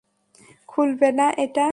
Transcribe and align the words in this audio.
খুলবে 0.69 1.09
না 1.11 1.27
এটা! 1.37 1.67